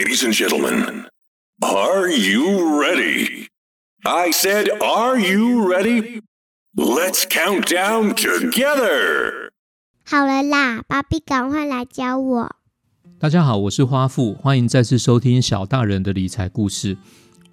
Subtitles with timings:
[0.00, 1.04] Ladies and gentlemen,
[1.62, 3.48] are you ready?
[4.02, 6.22] I said, are you ready?
[6.74, 9.50] Let's count down together.
[10.06, 12.56] 好了啦，芭比，赶快来教我。
[13.18, 16.96] 大家好，我是花富，欢迎再次收听小大人的理财故事。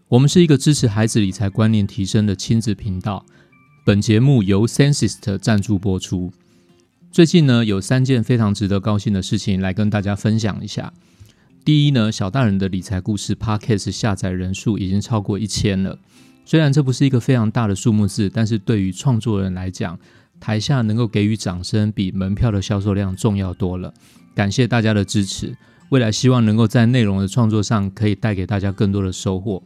[0.07, 3.25] 我们是一个支持孩子理财观念提升的亲子频道。
[3.85, 6.31] 本节目由 Sensist 赞助播出。
[7.11, 10.93] 最近呢，有三件非常值得高兴的事情来跟大家分享一下。
[11.67, 15.99] 第一呢，小大人的理财故事 Podcast 下载人数已经超过一千了。
[16.45, 19.99] 虽然这不是一个非常大的数目字，但是对于创作人来讲，
[20.39, 23.93] 台下能够给予掌声比门票的销售量重要多了。
[24.33, 25.57] 感谢大家的支持，
[25.89, 29.61] 未来希望能够在内容的创作上可以带给大家更多的收获。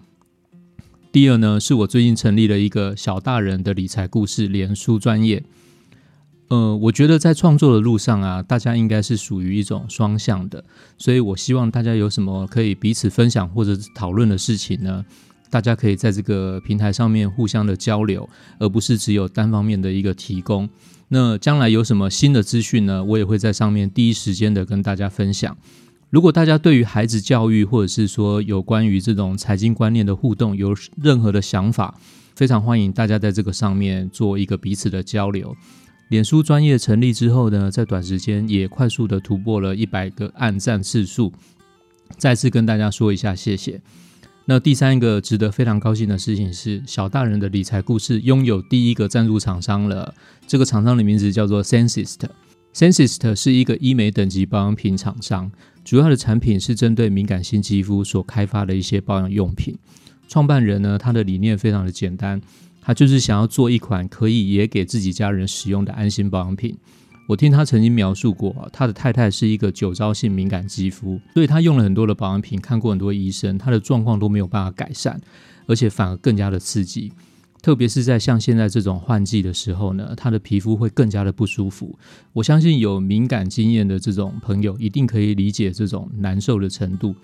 [1.11, 5.43] 第二呢，是我最近成立了一个小大人的理财故事连书专业。
[6.51, 10.61] 呃，我觉得在创作的路上啊，大家应该是属于一种双向的，
[10.97, 15.05] 所以我希望大家有什么可以彼此分享或者讨论的事情呢？
[15.49, 18.27] 大家可以在这个平台上面互相的交流，
[18.59, 20.69] 而不是只有单方面的一个提供。
[21.07, 23.01] 那将来有什么新的资讯呢？
[23.01, 25.55] 我也会在上面第一时间的跟大家分享。
[26.09, 31.97] 如果大家对于孩子教育，或者是说有关于这种财经观念的互动，有任何的想法，
[32.35, 35.55] 非常欢迎大家在这个上面做一个彼此的交流。
[36.11, 41.31] 脸书专业成立之后呢，在短时间也快速的突破了一百个按赞次数，
[42.17, 43.79] 再次跟大家说一下谢谢。
[44.43, 50.13] 那第三个值得非常高兴的事情是，小大人的理财故事拥有第一个赞助厂商了。
[50.45, 52.19] 这个厂商的名字叫做 Sensist。
[52.73, 55.49] Sensist 是一个医美等级保养品厂商，
[55.85, 59.77] 主要的产品是针对敏感性肌肤所开发的一些保养用品。
[60.27, 62.41] 创办人呢，他的理念非常的简单。
[62.81, 66.75] 他就是想要做一款可以也给自己家人使用的安心保养品。
[67.27, 75.21] 我听他曾经描述过，他的太太是一个酒糟性敏感肌肤，所以他用了很多的保养品，看过很多医生，他的状况都没有办法改善，
[75.67, 77.13] 而且反而更加的刺激。
[77.61, 81.97] 特别是在像现在这种换季的时候呢，他的皮肤会更加的不舒服。
[82.33, 87.15] 我相信有敏感经验的这种朋友，一定可以理解这种难受的程度，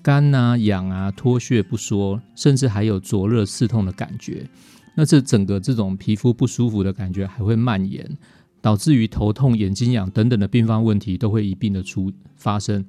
[0.00, 4.48] 干啊、痒啊、脱屑不说，甚至还有灼热刺痛的感觉。
[4.94, 8.18] 那这整个这种皮肤不舒服的感觉还会蔓延，
[8.60, 12.84] 导致于头痛、眼睛痒等等的并发问题都会一并的出发生，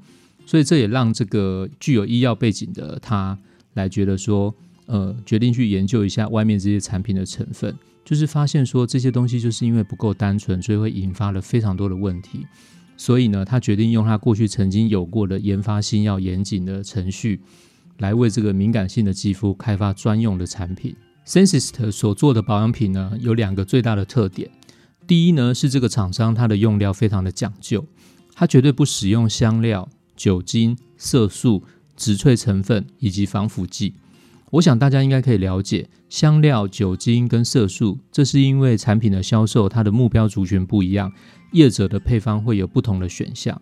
[0.46, 3.38] 所以这也让这个具有医药背景的他
[3.74, 4.54] 来觉得说，
[4.86, 12.46] 呃，决定去研究一下外面这些产品的成分，就是发现说这些东西就是因为不够单纯，所以会引发了非常多的问题，
[12.98, 17.40] 所以呢，他决定用他过去曾经有过的研发新药严谨的程序，
[18.00, 20.94] 来为这个敏感性的肌肤开发专用的产品。
[21.26, 24.52] Sensist 所做的保养品呢，有两个最大的特点。
[25.08, 27.86] 第一呢，是这个厂商它的用料非常的讲究，
[28.34, 31.64] 它绝对不使用香料、酒精、色素、
[31.96, 33.94] 植萃成分以及防腐剂。
[34.52, 41.12] 我想大家应该可以了解，香料、酒精跟色素，这是因为产品的销售它的目标族群不一样，
[41.54, 43.60] 业者的配方会有不同的选项。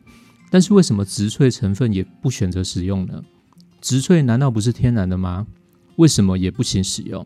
[0.50, 3.24] 但是为什么植萃成分也不选择使用呢？
[3.80, 5.46] 植萃难道不是天然的吗？
[5.98, 7.26] 为什么也不行使用？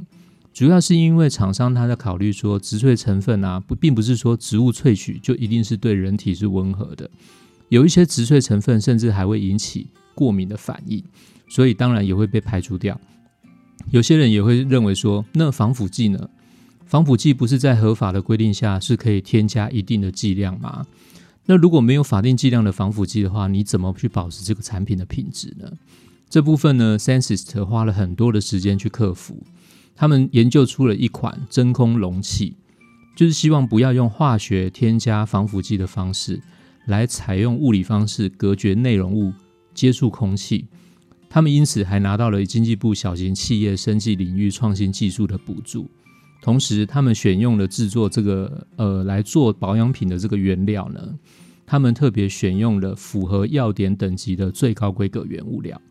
[0.55, 7.11] 主要是因为厂商他在考虑说，植萃成分啊，不并不是说植物萃取就一定是对人体是温和的，
[7.67, 11.03] 有一些植萃成分甚至还会引起过敏的反应，
[11.49, 12.97] 所以当然也会被排除掉。
[13.91, 16.29] 有些人也会认为说，那防腐剂呢？
[16.85, 20.85] 防腐剂不是在合法的规定下是可以添加一定的剂量吗？
[21.47, 25.69] 那如果没有法定剂量的防腐剂的话，你怎么去保持这个产品的品质呢？
[26.29, 29.43] 这部分呢，Sensist 花了很多的时间去克服。
[29.95, 32.55] 他们研究出了一款真空容器，
[33.15, 36.41] 就是希望不要用化学添加防腐剂的方式，
[36.85, 39.31] 来采用物理方式隔绝内容物
[39.73, 40.65] 接触空气。
[41.29, 45.89] 他们因此还拿到了经济部小型企业生技领域创新技术的补助。
[46.41, 51.01] 同时，他们选用了制作这个呃来做保养品的这个原料呢，
[51.65, 55.81] 他们特别选用了符合药典等级的最高规格原物料。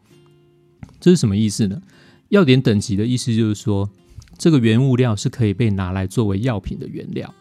[1.00, 1.82] 这是什么意思呢？
[2.28, 3.90] 药典等级的意思就是说，
[4.36, 7.32] 这个原物料是可以被拿来作为药品的原料。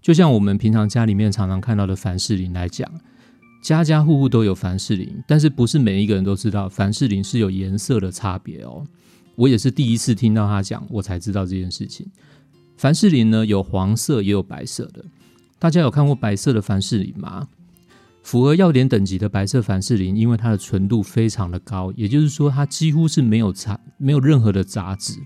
[0.00, 2.88] 就像我们平常家里面常常看到的凡士林来讲，
[3.62, 8.84] 家家户户都有凡士林，但是不是每一个人都知道凡士林是有颜色的差别哦。
[9.34, 12.06] 我也是第一次听到他讲，我才知道这件事情。
[12.76, 15.04] 凡士林呢有黄色也有白色的，
[15.58, 17.48] 大家有看过白色的凡士林吗？
[18.22, 25.18] 符合药典等级的白色凡士林，因为它的纯度非常的高，也就是说它几乎是没有杂、没有任何的杂质。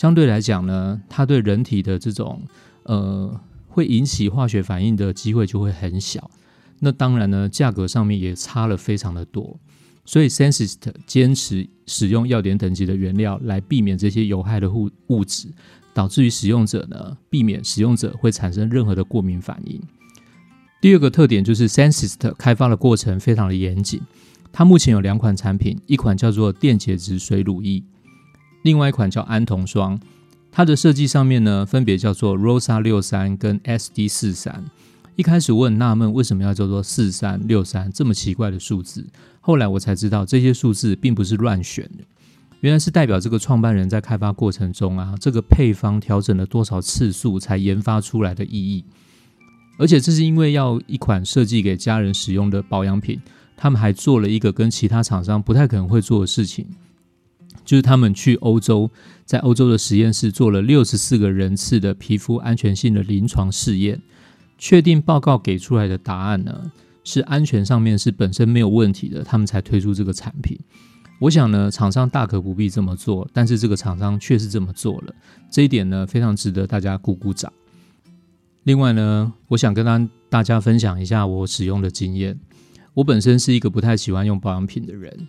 [0.00, 2.40] 相对来讲呢，它对人体的这种
[2.84, 3.38] 呃
[3.68, 6.30] 会引起化学反应的机会就会很小。
[6.78, 9.60] 那当然呢，价格上面也差了非常的多。
[10.06, 15.48] 所以 Sensist 坚持使用药典等级的原料来避免这些有害的物物质，
[15.92, 19.78] 导致于使用者呢避免使用者会产生任何的过敏反应。
[20.80, 24.00] 第二个特点就是 Sensist 开发的过程非常的严谨。
[24.50, 27.82] 它目前有两款产品，一款叫做电解质水乳液，
[28.62, 30.00] 另外一款叫安酮霜。
[30.52, 34.64] 它的设计上面呢，分别叫做 Rosa 六三跟 SD 四三。
[35.16, 39.06] 一开始我很纳闷，为什么要叫做四三六三这么奇怪的数字？
[39.40, 42.04] 后来我才知道，这些数字并不是乱选的，
[42.60, 48.84] 原来是代表这个创办人在开发过程中啊，这个配方调整了多少次数才研发出来的意义。
[49.78, 53.20] 而且这是因为要一款设计给家人使用的保养品，
[53.56, 56.66] 他们还做了一个跟其他厂商不太可能会做的事情，
[57.70, 58.90] 就是他们去欧洲，
[59.24, 64.02] 在欧洲的实验室做了六十四个人次的皮肤安全性的临床试验，
[64.58, 66.72] 确定报告给出来的答案呢
[67.04, 70.58] 是安全上面是本身没有问题的，他们才推出这个产品。
[71.20, 75.14] 我想呢，厂商大可不必这么做，但是这个厂商却是这么做了，
[75.48, 77.52] 这一点呢非常值得大家鼓鼓掌。
[78.64, 82.36] 另外呢，我想跟大大家分享一下我使用的经验。
[82.94, 85.28] 我本身是一个不太喜欢用保养品的人，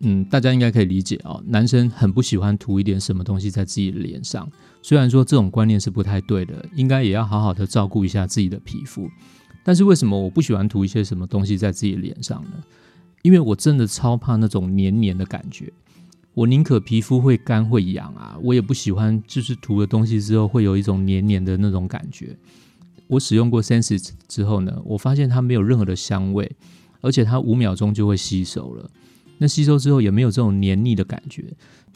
[0.00, 1.42] 嗯，大家应该可以理解哦。
[1.46, 4.48] 男生很不喜欢涂一点什么东西在自己的脸上，
[4.80, 9.08] 虽然说这种观念是不太对的，应该也要好好的照顾一下自己的皮肤。
[9.64, 12.52] 但是为什么我不喜欢涂一些什么东西在自己的脸上呢？
[13.22, 15.72] 因为我真的超怕那种黏黏的感觉。
[16.32, 22.38] 我宁可皮肤会干会痒啊，我也不喜欢就是涂了东西之后会有一种黏黏的那种感觉。
[23.08, 26.54] 我使用过 Sense 之后呢，我发现它没有任何的香味，
[27.00, 28.88] 而且它五秒钟就会吸收了。
[29.38, 31.44] 那吸收之后也没有这种黏腻的感觉，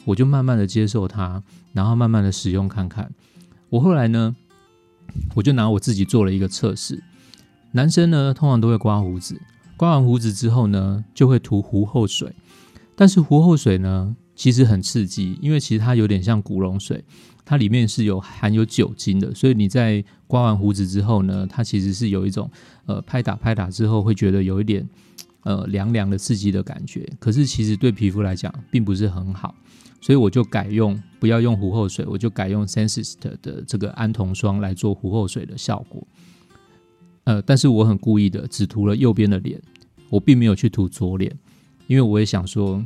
[0.05, 1.43] 我就慢慢的接受它，
[1.73, 3.11] 然后慢慢的使用看看。
[3.69, 4.35] 我后来呢，
[5.35, 7.03] 我就拿我自己做了一个测试。
[7.71, 9.39] 男生呢通常都会刮胡子，
[9.77, 12.33] 刮完胡子之后呢就会涂胡后水，
[12.95, 14.15] 但是胡后水呢。
[14.35, 17.05] 其实很刺激，因为其实它有点像古龙水，
[17.45, 22.49] 它里面是有含有酒精的，所以你在刮完胡子之后呢，它其实是有一种
[22.87, 24.89] 呃拍打拍打之后会觉得有一点
[25.43, 27.07] 呃凉凉的刺激的感觉。
[27.19, 29.55] 可是其实对皮肤来讲并不是很好，
[30.01, 36.07] 所以我就改用不要用胡后水，我就改用 Sensist 的这个安酮霜来做胡后水的效果。
[37.25, 39.61] 呃，但是我很故意的只涂了右边的脸，
[40.09, 41.31] 我并没有去涂左脸，
[41.87, 42.83] 因为我也想说。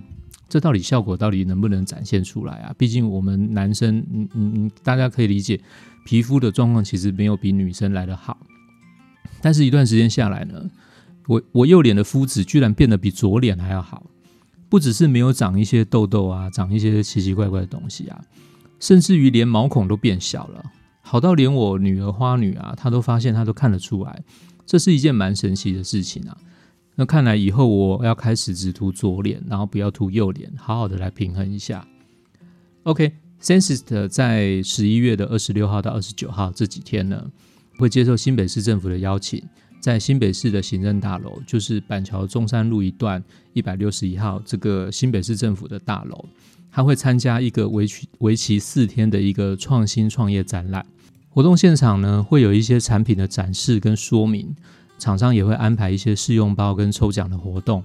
[0.50, 2.74] 这到底效果到底能不能展现出来啊？
[2.78, 5.60] 毕竟我们男生，嗯嗯嗯，大家可以理解，
[6.06, 8.38] 皮肤的状况其实没有比女生来的好。
[9.42, 10.66] 但是，一段时间下来呢，
[11.28, 14.06] 我我右脸的肤质居然变得比左脸还要好，
[14.70, 18.22] 不只是没有长一些痘痘啊，长一些奇奇怪怪的东西啊，
[18.80, 20.64] 甚至于连毛孔都变小了，
[21.02, 24.24] 好到连我女儿花女啊，她都发现，她都看得出来，
[24.66, 26.38] 这是一件蛮神奇的事情啊。
[26.96, 31.88] 那看来以后我要开始只涂左脸，然后不要涂右脸，好好的来平衡一下。
[32.84, 37.30] OK，Sensist 在十一月的二十六号到二十九号这几天呢，
[37.78, 39.44] 会接受新北市政府的邀请，
[39.80, 46.26] 在新北市的行政大楼，就是板桥中山路一段一百六十一号这个新北市政府的大楼，
[46.72, 50.86] 他会参加一个为期为期四天的一个创新创业展览
[51.30, 54.56] 活动，现场呢会有一些产品的展示跟说明。
[55.00, 57.84] 厂商也会安排一些试用包跟抽奖的活动，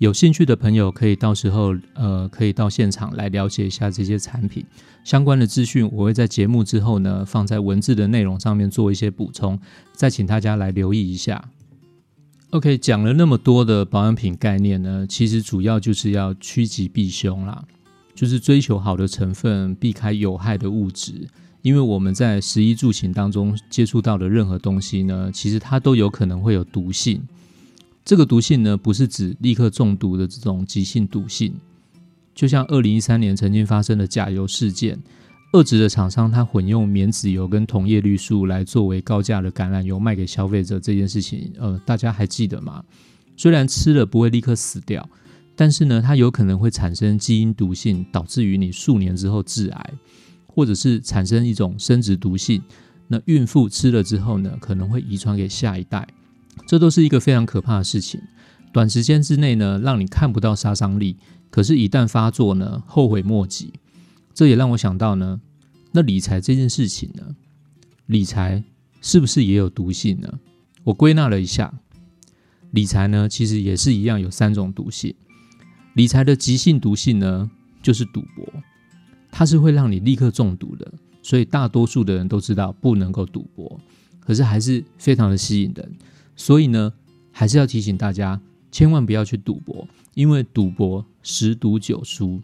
[0.00, 4.64] 有兴趣的朋友可以到时候呃可以到现场来了解一下这些产品
[5.04, 5.86] 相关的资讯。
[5.92, 9.60] 我会在节目之后呢放在文字的内容上面做一些补充，
[9.92, 11.50] 再请大家来留意一下。
[12.48, 17.62] OK，讲了那么多的保养品概念呢，其实主要就是要趋吉避凶啦，
[18.14, 21.28] 就是追求好的成分，避开有害的物质。
[21.60, 27.22] 因为我们在食衣住行当中接触到的任何东西呢，其实它都有可能会有毒性。
[28.10, 31.54] 这个毒性呢，不是指立刻中毒的这种急性毒性。
[32.34, 34.98] 就像二零一三年曾经发生的甲油事件，
[35.52, 42.82] 二质的厂商它混用棉籽油跟铜叶绿素来作为高价的橄榄油卖给消费者这件事情，呃，大家还记得吗？
[43.36, 45.08] 虽然吃了不会立刻死掉，
[45.54, 49.94] 但是呢，它有可能会产生基因毒性，导致于你数年之后致癌。
[50.48, 52.60] 或者是产生一种生殖毒性，
[53.06, 56.08] 那孕妇吃了之后呢，可能会遗传给下一代，
[56.66, 58.20] 这都是一个非常可怕的事情。
[58.72, 61.16] 短时间之内呢，让你看不到杀伤力，
[61.50, 63.72] 可是，一旦发作呢，后悔莫及。
[64.32, 65.40] 这也让我想到呢，
[65.92, 67.34] 那理财这件事情呢，
[68.06, 68.62] 理财
[69.00, 70.38] 是不是也有毒性呢？
[70.84, 71.74] 我归纳了一下，
[72.70, 75.14] 理财呢，其实也是一样，有三种毒性。
[75.94, 77.50] 理财的急性毒性呢，
[77.82, 78.46] 就是赌博。
[79.32, 80.92] 它是会让你立刻中毒的，
[81.22, 83.80] 所以大多数的人都知道不能够赌博，
[84.20, 85.92] 可是还是非常的吸引人。
[86.40, 86.90] 所以呢，
[87.30, 88.40] 还是要提醒大家，
[88.72, 92.40] 千万不要去赌博，因为赌博十赌九输。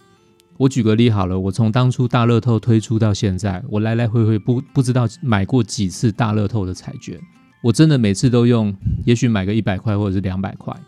[0.59, 7.19] 我举个例好了，我从当初大乐透推出到现在，我来来回回不不知道买过几次大乐透的彩券，
[7.63, 8.77] 我真的每次都用，
[9.07, 10.79] 也许买个一百块或者是两百块，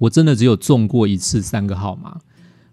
[0.00, 2.18] 我真的只有中过一次三个号码。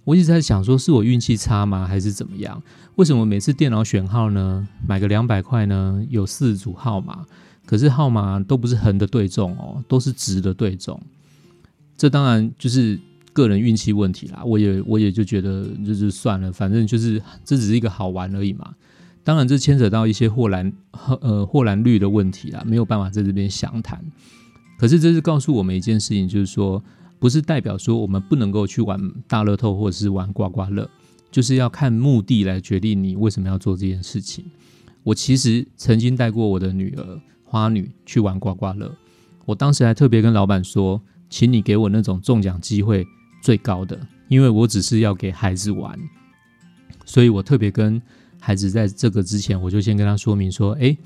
[0.03, 2.59] 我一直在想，说是我运气差吗，还是怎么样？
[2.95, 7.23] 为什么每次电脑选号呢，买个两百块呢，有四组号码，
[7.67, 10.99] 可是号码都不是横的对中哦，都是直的对中。
[11.95, 12.99] 这当然就是
[13.31, 14.41] 个人运气问题啦。
[14.43, 18.73] 我也我也就觉得就是算了，反正就是这只是一个好玩而已嘛。
[19.23, 20.73] 当然这牵扯到一些霍兰
[21.21, 24.03] 呃霍兰率的问题啦，没有办法在这边详谈。
[24.79, 26.83] 可是这是告诉我们一件事情，就是说。
[27.19, 30.87] 不是代表说我们不能够去玩大乐透或者是玩刮刮乐，
[31.31, 34.45] 就是要看目的来决定你为什么要做这件事情。
[35.01, 37.19] 我其实曾经带过我的女儿
[37.49, 38.93] 花女去玩刮刮乐，
[39.45, 43.07] 我当时还特别跟老板说，请你给我那种中奖机会
[43.41, 45.97] 最高的，因为我只是要给孩子玩，
[47.05, 48.01] 所以我特别跟
[48.41, 50.97] 孩子在这个之前，我就先跟他说明说，诶，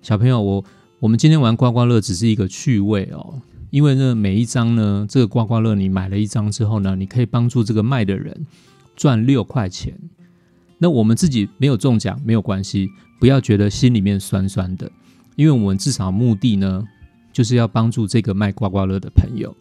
[0.00, 0.64] 小朋友，我
[1.00, 3.42] 我们今天玩刮刮乐只是一个趣味哦。
[3.68, 8.46] 因为呢，每一张呢，这个刮刮乐你买了一张之后呢，你可以帮助这个卖的人
[8.96, 9.94] 赚六块钱。
[10.78, 12.90] 那我们自己没有中奖没有关系，
[13.20, 14.90] 不要觉得心里面酸酸的，
[15.36, 16.84] 因为我们至少目的呢，
[17.32, 19.56] 就是要帮助这个卖刮刮乐的朋友。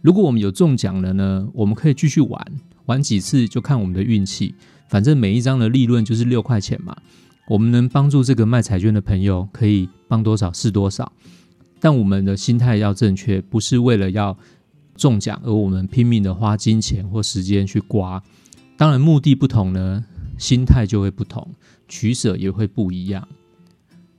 [0.00, 2.46] 如果我们有中奖了呢，我们可以继续玩，
[2.86, 4.54] 玩几次就看我们的运气。
[4.88, 6.96] 反正每一张的利润就是六块钱嘛，
[7.48, 11.10] 我们能帮助这个卖彩券的朋友，可以帮多少是多少。
[11.80, 14.36] 但我们的心态要正确，不是为了要
[14.96, 18.22] 中奖而我们拼命的花金钱或时间去刮。
[18.76, 20.04] 当然，目的不同呢，
[20.36, 21.48] 心态就会不同，
[21.88, 23.26] 取舍也会不一样。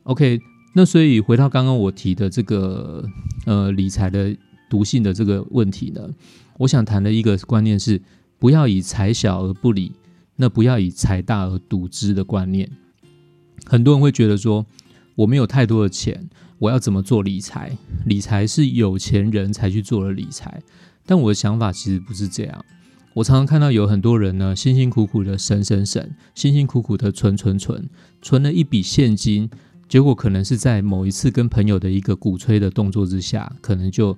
[0.03, 0.39] OK，
[0.73, 3.07] 那所以回到刚刚我提的这个
[3.45, 4.35] 呃理财的
[4.69, 6.09] 毒性的这个问题呢，
[6.57, 8.01] 我想谈的一个观念是，
[8.39, 9.91] 不要以财小而不理，
[10.35, 12.69] 那不要以财大而赌之的观念。
[13.65, 14.65] 很多人会觉得说，
[15.15, 16.29] 我没有太多的钱。
[16.59, 17.77] 我要怎么做理财？
[18.05, 20.61] 理财是有钱人才去做的理财，
[21.05, 22.65] 但我的想法其实不是这样。
[23.15, 27.89] 我常常看到有很多人呢，辛辛苦苦的省省省，辛辛苦苦的存存存，
[28.21, 29.49] 存了一笔现金，
[29.93, 34.17] 结果可能是在某一次跟朋友的一个鼓吹的动作之下，可能就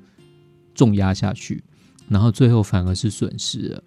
[0.73, 1.61] 重压下去，
[2.07, 3.83] 然后最后反而是损失了。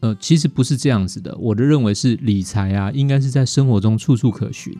[0.00, 1.36] 呃，其实不是这样子的。
[1.36, 4.74] 我的认为是理财啊，应该是在生活中处处可寻。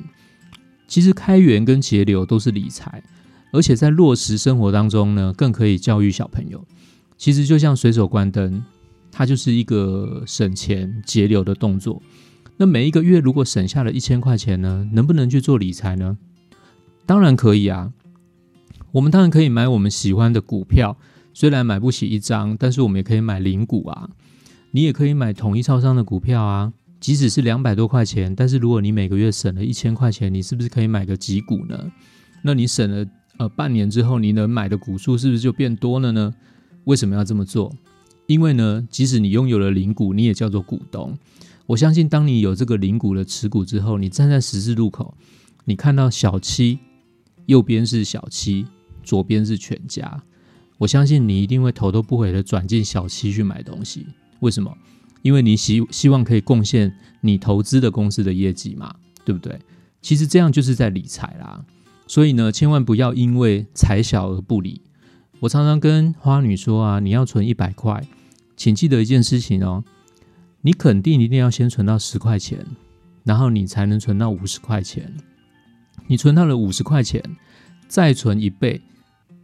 [0.89, 3.05] 其实开源跟节流都是理财，
[3.53, 6.65] 而且在落实生活当中呢，更可以教育小朋友。
[7.19, 8.65] 其实就像随手关灯，
[9.11, 12.01] 它就是一个省钱节流的动作。
[12.57, 16.17] 那每一个月如果省下了一千块钱呢，能不能去做理财呢？
[17.07, 17.93] 当然可以啊。
[18.93, 20.97] 我们当然可以买我们喜欢的股票，
[21.33, 24.11] 虽然买不起一张，但是我们也可以买零股啊。
[24.71, 26.73] 你也可以买统一超商的股票啊。
[27.01, 31.91] 即使是两百多块钱，但是如果你每个月省了一千块钱，你是不是可以买个几股呢？
[32.43, 33.05] 那你省了
[33.39, 36.33] 呃半年之后，你能买的股数是不是就变多了呢？
[36.85, 37.75] 为什么要这么做？
[38.27, 41.19] 因为呢，即使你拥有了零股，你也叫做股东。
[41.73, 45.15] 我相信，当你有这个零股的持股之后，你站在十字路口，
[45.65, 46.79] 你看到小七，
[47.47, 48.67] 右边是小七，
[49.03, 50.23] 左边是全家，
[50.77, 54.07] 我相信你一定会头都不回的转进小七去买东西。
[54.41, 54.77] 为什么？
[55.23, 59.59] 因为你希希望可以贡献你投资的公司的业绩嘛，对不对？
[60.03, 61.65] 其实这样就是在理财啦。
[62.07, 64.83] 所以呢，千万不要因为财小而不理。
[65.41, 68.07] 我常常跟花女说啊，你要存一百块，
[68.59, 69.83] 请记得一件事情哦，
[70.65, 72.65] 你肯定一定要先存到十块钱，
[73.25, 75.13] 然后你才能存到五十块钱。
[76.07, 77.23] 你存到了五十块钱，
[77.89, 78.81] 再存一倍，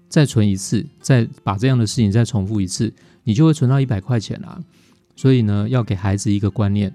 [0.08, 2.92] 再存一次，再把这样的事情再重复一次，
[3.24, 4.60] 你就会存到一百块钱啦。
[5.16, 6.94] 所以呢，要给孩子一个观念：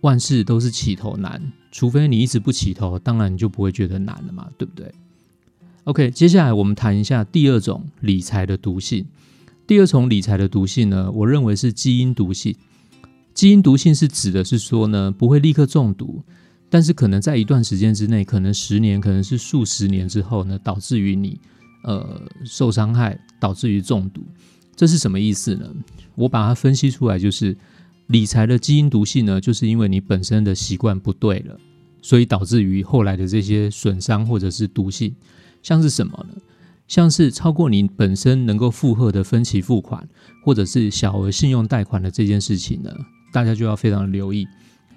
[0.00, 4.90] 万事都是起头难，除非你一直不起头，当然你就不会觉得难了嘛，对不对
[5.84, 9.04] ？OK，接下来我们谈一下第二种理财的毒性。
[9.66, 12.56] 第二种理财的毒性呢，我认为是基因毒性。
[13.34, 16.22] 基因毒性是指的是说呢，不会立刻中毒，
[16.68, 21.40] 但是可能在一段时间之内，可能十年，可能是数十年之后呢，导致于你
[21.84, 24.22] 呃受伤害，导致于中毒。
[24.76, 25.70] 这是什么意思呢？
[26.14, 27.56] 我把它分析出来，就是
[28.08, 31.58] 理财的基因毒性呢，就是因为你本身的习惯不对了，
[32.02, 35.14] 所以导致于后来的这些损伤或者是毒性，
[35.62, 36.40] 像是什么呢？
[36.88, 40.08] 像是超过你本身能够负荷的分期付款，
[40.44, 42.90] 或者是小额信用贷款的这件事情呢，
[43.32, 44.46] 大家就要非常留意，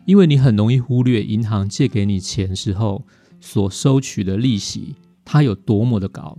[0.06, 3.06] 因为你很容易忽略银行借给你钱时候
[3.40, 6.38] 所收取的利息，它有多么的高。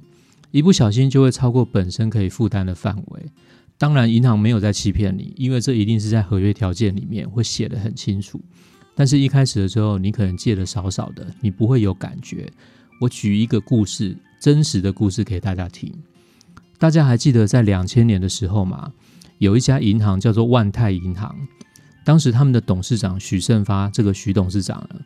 [0.50, 3.26] 一不小心就会超过本身可以负担的范围，
[3.76, 8.40] 当然，银行没有在欺骗你，因为这一定是在合约条件里面会写的很清楚。
[8.94, 12.48] 但是，一开始的时候，你可能借的少少的，你不会有感觉。
[13.00, 15.92] 我举一个故事，真实的故事给大家听。
[16.78, 18.92] 大家还记得在两千年的时候吗？
[19.38, 21.36] 有一家银行叫做万泰银行，
[22.04, 25.00] 当时他们的董事长许胜发，这个许董事长呢，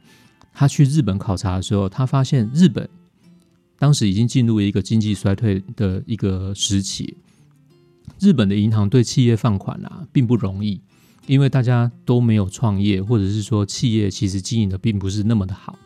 [0.52, 2.88] 他去日本考察的时候，他发现日本
[3.78, 7.16] 当时已经进入一个经济衰退的一个时期。
[8.18, 10.80] 日本的银行对企业放款啊，并不容易，
[11.26, 15.78] 因为大家都没有创业，或者是说企业其实经营的并不是那么的好。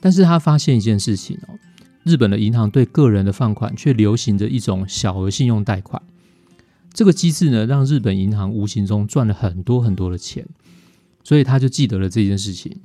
[0.00, 1.58] 但是他发现一件事情哦，
[2.04, 6.00] 日本的银行对个人的放款却流行着一种小额信用贷款。
[6.92, 10.46] 这个机制呢，让日本银行无形中赚了很多很多的钱，
[11.24, 12.80] 所以他就记得了这件事情。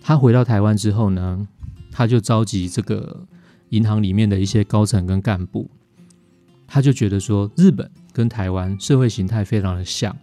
[0.00, 1.46] 他回到台湾之后呢，
[1.90, 3.26] 他就召集这个
[3.70, 5.70] 银行里面的一些高层跟干部，
[6.66, 7.90] 他就觉得说日本。
[8.14, 10.16] 跟台湾社会形态非常的像，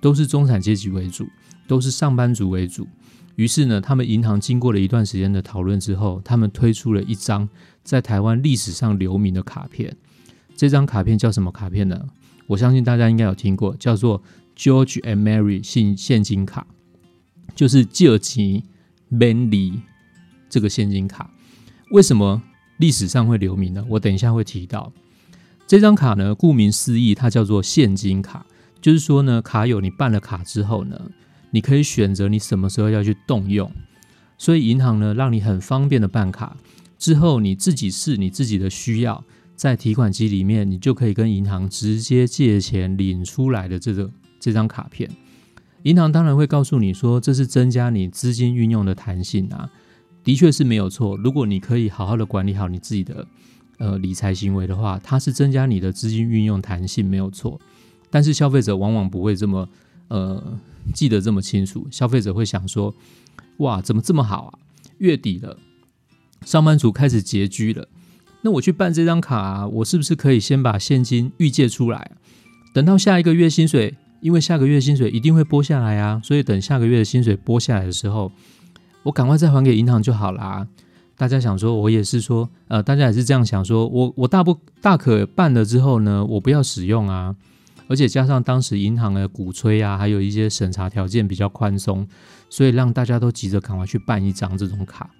[0.00, 1.26] 都是中产阶级为主，
[1.68, 2.88] 都是上班族为主。
[3.34, 7.46] 于是呢，他们银行经过了一段时间的讨论之后，他们推出了一张
[7.84, 9.94] 在台湾历史上留名的卡片。
[10.56, 12.06] 这张卡片叫什么卡片呢？
[12.46, 14.22] 我相信大家应该有听过，叫做
[14.56, 16.66] George and Mary 现现金卡，
[17.54, 18.64] 就是吉尔吉
[19.10, 19.80] Manly
[20.48, 21.30] 这个现金卡。
[21.90, 22.42] 为什么
[22.78, 23.84] 历史上会留名呢？
[23.88, 24.92] 我等一下会提到。
[25.66, 28.46] 这张卡呢，顾名思义，它叫做现金卡。
[28.80, 31.10] 就是说呢，卡友你办了卡之后呢，
[31.50, 33.70] 你可以选择你什么时候要去动用。
[34.38, 36.56] 所以银行呢，让你很方便的办卡
[36.98, 39.24] 之后，你自己是你自己的需要，
[39.56, 45.10] 在提款机里面，你就可以跟银行直接借钱领出来的这个这张卡片。
[45.82, 49.68] 银行当然会告诉你说，这是增加你资金运用的弹性啊，
[50.22, 51.16] 的确是没有错。
[51.16, 53.26] 如果你可以好好的管理好你自己的。
[53.78, 57.60] 呃，理财行为的话，它是增加你的资金运用弹性，没有错。
[58.08, 59.68] 但是消费者往往不会这么
[60.08, 60.58] 呃
[60.94, 61.86] 记得这么清楚。
[61.90, 62.94] 消费者会想说：
[63.58, 64.58] 哇，怎么这么好啊？
[64.96, 65.58] 月底了，
[66.46, 67.86] 上班族开始拮据了，
[68.46, 72.12] 那我去办这张卡，我是不是可以先把现金预借出来？
[72.72, 78.30] 等到下一个月薪水，因为下个月薪水一定会拨下来啊，所以等下个月的薪水拨下来的时候，
[79.02, 80.64] 我赶快再还给银行就好啦。
[81.16, 87.34] 大家想说，我也是说，呃，大家也是这样想说，我我大不大可办了之后呢，我不要使用啊，
[87.88, 92.06] 而且加上当时银行的鼓吹啊，还有一些审查条件比较宽松，
[92.48, 95.10] 所以让大家都急着赶快去办一张这种卡。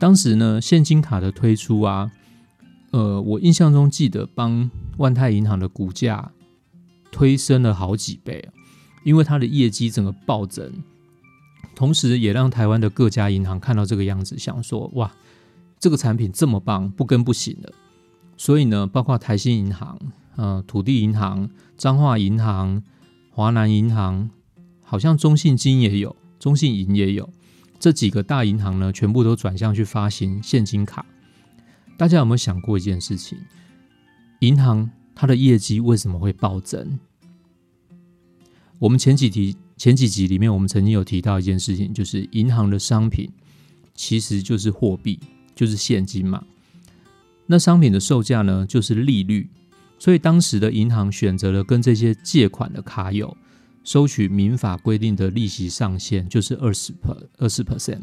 [0.00, 2.10] 当时呢，现金卡的推出啊，
[2.96, 6.32] 呃，我印象中记得帮万泰银行的股价
[7.12, 8.48] 推升了好几倍，
[9.04, 10.72] 因为它的业绩整个暴增，
[11.74, 15.12] 同时也让台湾的各家银行看到这个样子，想说哇。
[15.78, 17.70] 这个产品这么棒，不跟不行的。
[18.38, 19.98] 所以呢，包括台新银行、
[20.36, 22.82] 呃土地银行、彰化银行、
[23.30, 24.30] 华南银行，
[24.82, 27.28] 好像中信金也有，中信银也有，
[27.78, 31.04] 这几个大银行呢，全部都转向去发行现金卡。
[31.96, 33.38] 大家有没有想过一件事情？
[34.40, 36.98] 银行它的业绩为什么会暴增？
[38.78, 43.30] 我们前几题、前几集里面，我们曾经有提到一件事情，就是银行的商品
[43.94, 45.18] 其实就是货币。
[45.54, 46.44] 就是现金嘛，
[47.46, 49.48] 那商品的售价呢，就是利率。
[49.98, 53.34] 所以当时的银行选择了跟这些借款的卡友
[53.84, 58.02] 收取民法规定的利息上限，就是二十 per 二十 percent。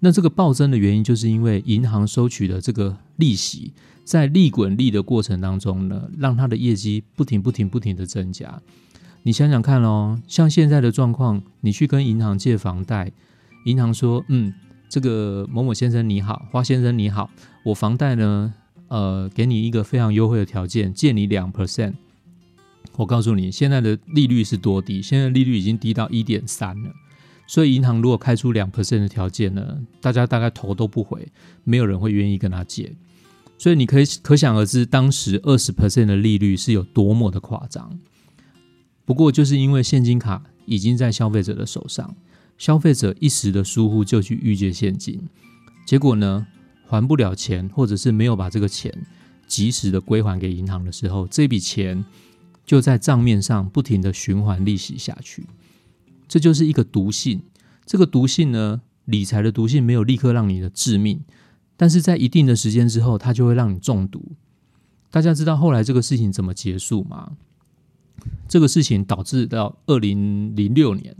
[0.00, 3.72] 那这个暴增的原因，就是因为银行收取的这个利息，
[4.04, 8.60] 在利滚利的过程当中呢，让它的业绩不停不停不停的增加。
[9.22, 13.12] 你想想看哦，像现在的状况，你去跟银行借房贷，
[13.64, 14.52] 银行说，嗯。
[14.92, 17.30] 这个某某先生你好，花先生你好，
[17.62, 18.52] 我房贷呢，
[18.88, 21.92] 呃，给你一个非常优惠的条件，借你两 percent。
[22.96, 25.00] 我告诉你，现在的利率是多低？
[25.00, 26.90] 现在利率已经低到一点三了。
[27.50, 31.26] 所以银行如果开出两 percent 的条件呢，大家大概头都不回，
[31.64, 32.94] 没有人会愿意跟他借。
[33.58, 37.98] 所以你可以可想而知，当时二十 percent 的利率是有多么的夸张。
[39.04, 42.14] 不过就是因为现金卡已经在消费者的手上。
[42.56, 45.20] 消费者一时的疏忽就去预借现金，
[45.84, 46.46] 结果呢
[46.86, 48.96] 还不了钱，或者是没有把这个钱
[49.48, 52.04] 及时的归还给银行的时候，这笔钱
[52.64, 55.44] 就在账面上不停的循环利息下去。
[56.30, 57.42] 这就是一个毒性。
[57.84, 61.24] 这个毒性呢，理财的毒性没有立刻让你的致命，
[61.76, 64.36] 但是在一定的时间之后，它就会让你中毒。
[65.10, 67.32] 大家知道后来这个事情怎么结束吗？
[68.46, 71.16] 这个事情导致到二零零六年。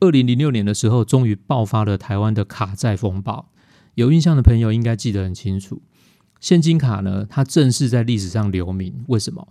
[0.00, 3.50] 二零零六年的时候，终于爆发了台湾的卡债风暴。
[3.96, 5.82] 有印象的朋友应该记得很清楚。
[6.40, 9.04] 现金卡呢，它正式在历史上留名。
[9.08, 9.46] 为什么？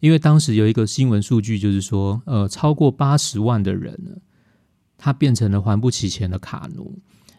[0.00, 4.12] 因为当时有一个新闻数据，就是说，呃，超过八十万的人呢，
[4.96, 6.98] 他变成了还不起钱的卡奴，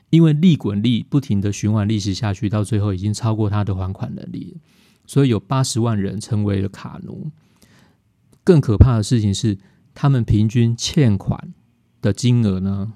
[0.10, 4.58] 因为利滚利不停的循环利息下去，到最后已经超过他的还款能力，
[5.06, 7.32] 所以有八十万人成为了卡奴。
[8.44, 9.58] 更可怕的事情是，
[9.94, 11.54] 他们平均欠款
[12.02, 12.94] 的金额呢，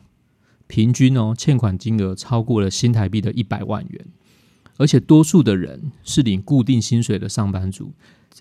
[0.68, 4.08] 平均哦，欠款金额超过了新台币的一百万元，
[4.78, 7.94] 而且多数的人是领固定薪水的上班族。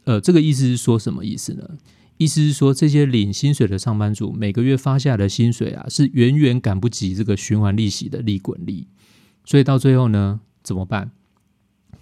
[0.05, 1.68] 呃，这个意思是说什么意思呢？
[2.16, 8.87] 意思是说，这些领薪水的上班族每个月发下来的薪水啊，是远远赶不及这个循环利息的利滚利，
[9.45, 11.11] 所以到最后呢，怎么办？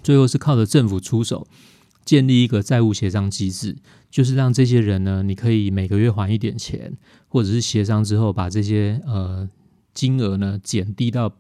[0.03, 1.47] 最后是靠着政府出手，
[2.05, 3.77] 建立一个债务协商机制，
[4.11, 6.97] 就是让这些人呢，你可以每个月还一点钱，
[7.29, 9.49] 或者是协商之后把这些呃
[9.93, 11.35] 金额呢减低到。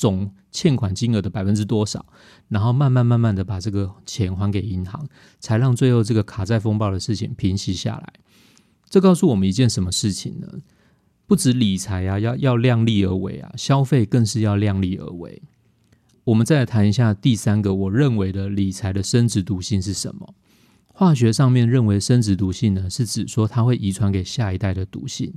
[0.00, 2.06] 总欠款金额的百分之多少，
[2.48, 5.06] 然后慢慢慢慢的把这个钱还给银行，
[5.38, 8.14] 才让最后这个卡债风暴的事情平息下来。
[8.88, 10.48] 这告诉我们一件什么事情呢？
[11.26, 15.42] 不止理财啊，要要量力而为啊，消费更是要量力而为。
[16.24, 20.34] 我们再来谈一下第三个，我认为的理财的生殖毒性是什么？
[20.86, 25.34] 化学上面认为生殖毒性呢，是指说它会遗传给下一代的毒性。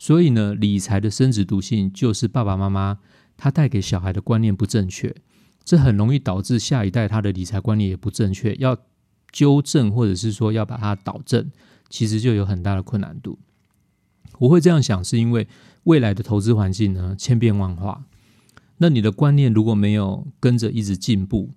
[0.00, 2.98] 所以呢，理财的生殖毒性就是爸爸妈妈。
[3.38, 5.14] 他带给小孩的观念不正确，
[5.64, 8.54] 这很容易导致下一代他的理财观念也不正确。
[8.56, 8.76] 要
[9.30, 11.50] 纠正或者是说要把它导正，
[11.88, 13.38] 其实就有很大的困难度。
[14.40, 15.46] 我会这样想，是因为
[15.84, 18.04] 未来的投资环境呢千变万化。
[18.78, 21.50] 那你的观念如果没有跟着一直进步，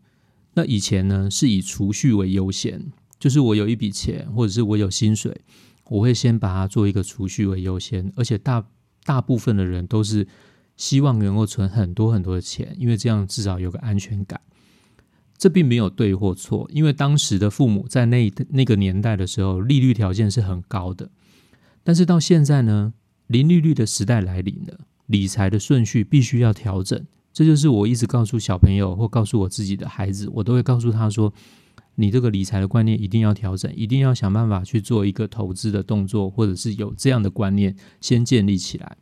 [0.53, 5.41] 那以前呢是以储蓄为优先，就是我有一笔钱或者是我有薪水，
[5.89, 8.63] 我会先把它做一个储蓄为优先，而且大
[9.03, 10.27] 大部分的人都是。
[10.81, 14.41] 希望能够存很多很多的钱，因为这样至少有个安全感。
[15.37, 21.11] 这并没有对或错，因为当时的父母在那那个年代的时候，利率条件是很高的。
[21.83, 22.93] 但是到现在呢，
[23.27, 27.05] 零利率的时代来临了，理财的顺序必须要调整。
[27.31, 31.31] 这就是我一直告诉小朋友或告诉我自己的孩子，我都会告诉他说：
[31.93, 38.97] 你这个理财的观念一定要调整，一定要想办法去做一个投资的动作，或者是有这样的观念先建立起来。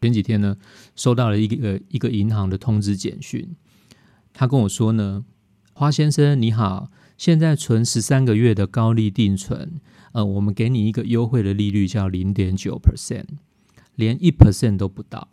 [0.00, 0.56] 前几天呢，
[0.94, 3.56] 收到了一个一个银行的通知简讯，
[4.32, 5.24] 他跟我说呢，
[5.72, 9.80] 花先生你好，现在存十三个月的高利定存，
[10.12, 13.24] 呃，我们给你一个优惠的利率，叫零点九 percent，
[13.94, 15.28] 连一 percent 都不到。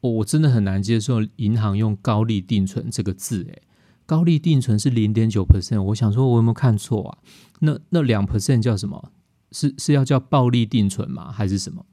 [0.00, 3.62] 我我真的很难接受银行用高利定存这个字，诶，
[4.04, 7.18] 高利定存是零点九 percent，我想说我有没有看错啊？
[7.60, 9.12] 那那两 percent 叫什么？
[9.52, 11.30] 是是要叫暴利定存吗？
[11.30, 11.86] 还是什么？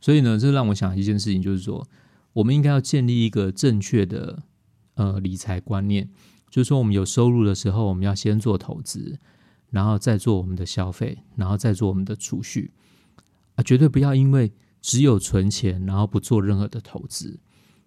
[0.00, 1.86] 所以呢，这让我想一件事情，就是说，
[2.32, 4.42] 我们应该要建立一个正确的
[4.94, 6.08] 呃理财观念，
[6.50, 9.18] 就是说，我们有收入的时候，我们要先做投资，
[9.70, 12.70] 然后再做我们的消费，然后再做我们的储蓄
[13.56, 17.40] 啊，绝对不要因为只有存钱，然后不做任何的投资。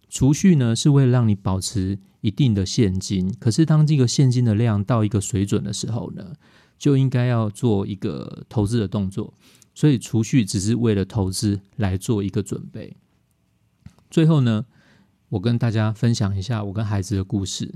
[0.10, 6.34] 储蓄呢，是为了让你保持一定的现金，可是当这个现金的量到一个水准的时候呢，
[6.78, 9.34] 就应该要做一个投资的动作。
[9.74, 12.96] 所以储蓄只是为了投资来做一个准备。
[14.10, 14.66] 最后呢，
[15.30, 17.74] 我跟大家分享一下我跟孩子的故事。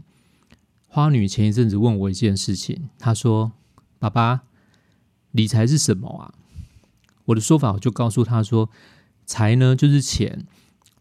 [0.88, 3.51] 花女前一阵子问我一件事情，她说
[3.99, 4.43] ：“爸爸，
[5.31, 6.34] 理财是什么啊？”
[7.25, 8.69] 我的说法我就告诉她说
[9.25, 10.45] ：“财呢就是钱，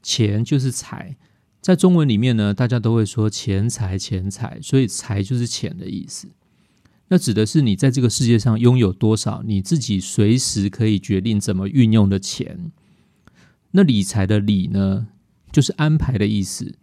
[0.03, 1.17] 钱就是财。
[1.61, 6.29] 在中文里面呢，大家都会说钱财钱财，所以财就是钱的意思。”
[7.09, 12.73] 那指的是你在这个世界上拥有多少，你自己随时可以决定怎么运用的钱。
[13.73, 15.09] 那理财的理呢，
[15.53, 16.77] 就是安排的意思。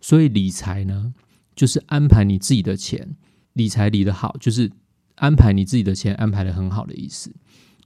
[0.00, 1.12] 所以理财呢，
[1.54, 3.16] 就是安排你自己的钱。
[3.52, 4.70] 理财理得好，就是
[5.16, 7.34] 安排你自己的钱安排的很好的意思。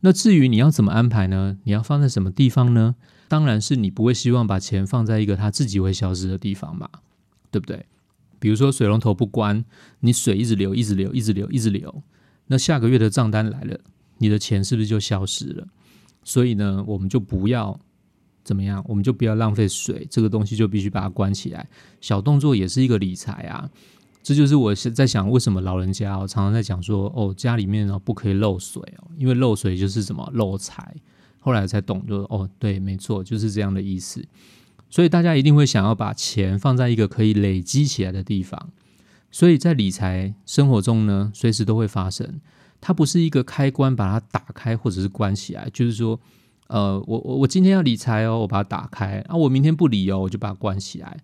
[0.03, 1.59] 那至于你要怎么安排呢？
[1.65, 2.95] 你要放在什么地方呢？
[3.29, 6.89] 当然是你不会希望把钱放在一个它自己会消失的地方嘛，
[7.51, 7.87] 对不对？
[8.43, 9.65] 比如说水龙头不关，
[10.01, 12.03] 你水一直流，一直流，一直流，一直流，
[12.49, 13.79] 那下个月的账单来了，
[14.19, 15.69] 你的钱是不是就消失了？
[16.25, 17.79] 所以呢，我们就不要
[18.43, 21.69] 怎么样，我们就不要浪费水，这个东西就必须把它关起来。
[22.01, 23.71] 小动作也是一个理财啊，
[24.25, 30.97] 这就是我是在想，为什么老人家常常在讲说，哦家里面呢不可以漏水哦，因为漏水就是什么漏财。
[31.39, 34.25] 后来才懂，就哦对，没错，就是这样的意思。
[34.93, 38.69] 所以大家一定会想要把钱放在一个可以累积起来的地方，
[39.31, 42.41] 所以在理财生活中呢，随时都会发生。
[42.79, 46.21] 它不是一个开关，把它打开或者是关起来，就是说，
[46.67, 51.17] 呃，我我我今天要理财哦，我把它打开啊，我明天不理哦，我就把它关起来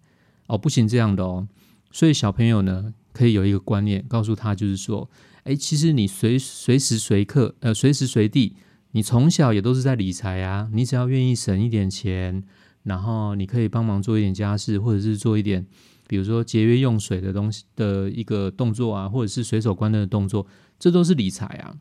[0.47, 1.47] 哦，不行这样的哦。
[1.93, 5.11] 所以小朋友呢，可以有一个观念，告诉他就是说，
[5.45, 8.55] 哎，其实你随随时随刻，呃，随时随地，
[8.93, 10.71] 你从小也都是在理财啊。
[10.73, 12.43] 你只要愿意省一点钱，
[12.89, 15.67] 然后你可以帮忙做一点家事，或者是做一点，
[16.07, 20.47] 比如说节约用水的东西的一个动作啊，或者是随手关灯的动作，
[20.79, 21.77] 这都是理财啊。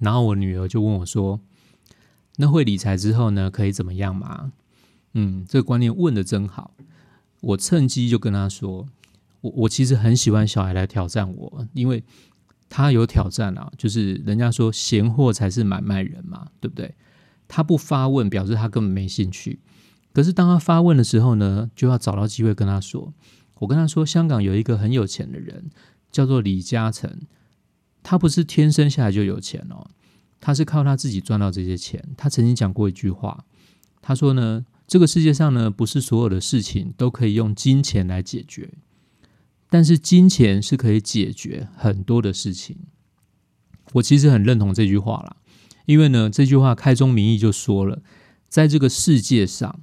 [0.00, 1.40] 然后我女儿就问我说
[2.36, 4.52] ：“那会理财之后呢，可以怎么样嘛？”
[5.14, 6.74] 嗯，这个观念问的真好。
[7.40, 8.86] 我趁机就跟她说
[9.40, 12.04] ：“我我其实很喜欢小孩来挑战我，因为
[12.68, 13.72] 他有挑战啊。
[13.78, 16.94] 就是人家说闲货才是买卖人嘛，对不对？
[17.46, 19.60] 他不发问，表示他根本没兴趣。
[20.14, 23.12] 可是当他发问的时候呢，就要找到机会跟他说。
[23.56, 25.70] 我跟他说，香港有一个很有钱的人，
[26.10, 27.20] 叫做李嘉诚。”
[28.02, 29.88] 他不是天生下来就有钱哦，
[30.38, 32.06] 他是靠他自己赚到这些钱。
[32.18, 33.44] 他曾经讲过一句话，
[34.02, 38.74] 他说呢，这个世界上呢，不是所有的事情都可以用金钱来解决，
[39.70, 42.76] 但是金钱是可以解决很多的事情。
[43.94, 45.36] 我其实很认同这句话啦，
[45.86, 48.02] 因为呢，这句话开宗明义就说了，
[48.50, 49.80] 在这个世界上，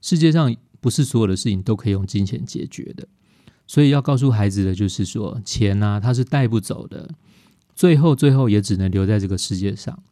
[0.00, 3.06] 世界上不是所有的事情都可以用金钱解决的，
[3.66, 7.10] 所以要告诉孩子的就是说，钱呢，它是带不走的。
[7.74, 10.02] 最后，最后也只能留在这个世界上。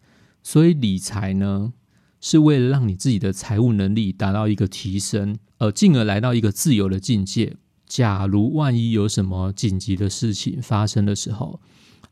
[0.42, 1.72] 所以，理财呢，
[2.20, 7.56] 是为了让你自己的财务能力达到一个提升，而进而来到一个自由的境界。
[7.86, 11.60] 假如万一有什么紧急的事情发生的时候，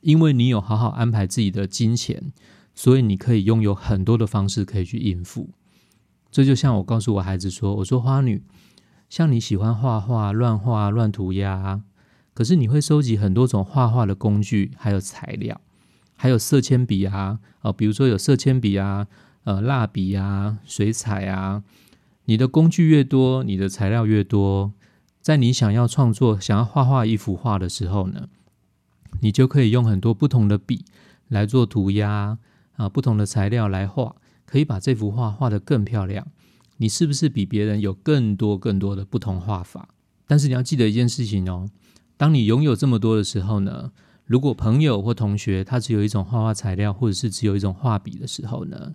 [0.00, 2.32] 因为你有好好安排自己的金钱，
[2.74, 5.50] 所以你可以拥有很多的方式可以去应付。
[6.30, 8.42] 这就像我告诉我孩子说：“我说花女，
[9.08, 11.82] 像你喜欢画画、乱画、乱涂鸦。”
[12.34, 15.58] 可是你会收集很多种画画的工具，还有材料，
[16.16, 19.06] 还有色铅笔啊，哦，比如说有色铅笔啊，
[19.44, 21.62] 呃，蜡笔啊，水彩啊。
[22.26, 24.72] 你的工具越多，你的材料越多，
[25.22, 28.28] 在你想要创作、想要画画一幅画的时候呢，
[29.20, 30.84] 你就可以用很多不同的笔
[31.28, 32.36] 来做涂鸦
[32.76, 36.26] 啊，不同的材料来画，可以把这幅画画得更漂亮。
[36.78, 39.88] 你是不是比别人有更多更多的不同画法？
[40.26, 41.68] 但是你要记得一件事情哦。
[42.16, 43.92] 当你拥有这么多的时候呢？
[44.24, 48.94] 如果朋友或同学他只有一种画画材料，或者是只有一种画笔的时候呢？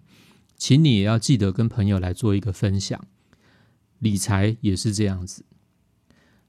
[0.57, 3.03] 请你也要记得跟朋友来做一个分享。
[3.99, 5.45] 理财也是这样子，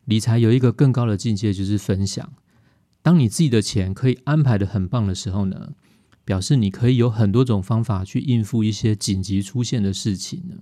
[0.04, 2.32] 理财有一个更高的境界就是分享。
[3.02, 5.72] 当你自己的钱可以安排的很棒的时候呢，
[6.24, 10.56] 表示你可以有很多种方法去应付一些紧急出现的事情呢。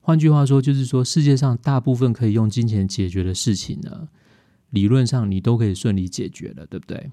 [0.00, 4.08] 换句话说，就是说世界上大部分可以用金钱解决的事情呢。
[4.70, 7.10] 理论上你都可以顺利解决了，对不对？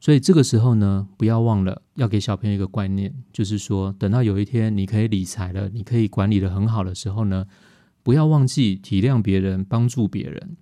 [0.00, 7.46] 所以这个时候呢，不要忘了要给小朋友一个观念，就是说，等到有一天你可以理财了，你可以管理的很好的时候呢，
[8.02, 10.56] 不要忘记体谅别人，帮助别人。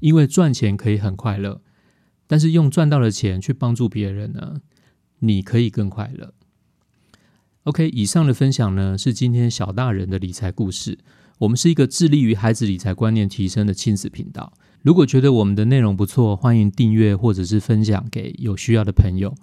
[0.00, 1.62] 因为赚钱可以很快乐，
[2.26, 4.60] 但是用赚到的钱去帮助别人呢，
[5.20, 6.32] 你可以更快乐。
[7.64, 10.98] OK，以上的分享呢，是今天小大人的理财故事。
[11.38, 14.52] 我们是一个致力于孩子理财观念提升的亲子频道。
[14.82, 19.34] 如果觉得我们的内容不错，欢迎订阅或者是分享给有需要的朋友。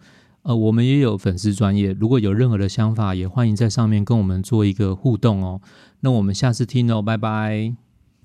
[0.43, 5.61] 呃，我们也有粉丝专业，如果有任何的想法，也欢迎在上面跟我们做一个互动哦。
[5.99, 7.82] 那我们下次听哦，拜拜。